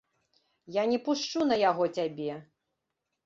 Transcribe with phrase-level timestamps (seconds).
[0.77, 2.31] Я не пушчу на яго цябе!